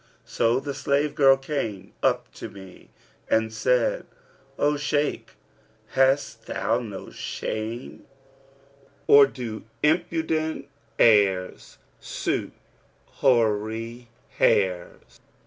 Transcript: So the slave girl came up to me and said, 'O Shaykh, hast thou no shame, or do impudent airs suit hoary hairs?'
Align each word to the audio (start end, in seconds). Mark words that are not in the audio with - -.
So 0.25 0.59
the 0.59 0.73
slave 0.73 1.13
girl 1.13 1.37
came 1.37 1.93
up 2.01 2.33
to 2.33 2.49
me 2.49 2.89
and 3.29 3.53
said, 3.53 4.07
'O 4.57 4.75
Shaykh, 4.75 5.33
hast 5.89 6.47
thou 6.47 6.79
no 6.79 7.11
shame, 7.11 8.07
or 9.05 9.27
do 9.27 9.61
impudent 9.83 10.69
airs 10.97 11.77
suit 11.99 12.53
hoary 13.05 14.09
hairs?' 14.39 15.19